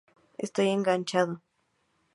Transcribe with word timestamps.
Estoy 0.39 0.69
enganchado". 0.71 1.43